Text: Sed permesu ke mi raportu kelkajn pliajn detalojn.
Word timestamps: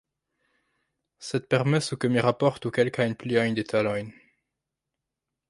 Sed 1.27 1.45
permesu 1.55 1.99
ke 2.05 2.11
mi 2.15 2.23
raportu 2.27 2.73
kelkajn 2.79 3.15
pliajn 3.21 3.61
detalojn. 3.61 4.11